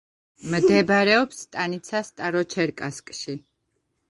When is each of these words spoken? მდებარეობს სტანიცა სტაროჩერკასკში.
მდებარეობს 0.53 1.43
სტანიცა 1.45 2.01
სტაროჩერკასკში. 2.09 3.39